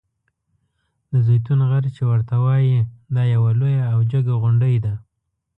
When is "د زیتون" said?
1.11-1.59